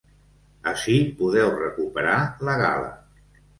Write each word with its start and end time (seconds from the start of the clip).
Ací 0.71 0.95
podeu 1.19 1.53
recuperar 1.59 2.17
la 2.51 2.59
gala. 2.65 2.93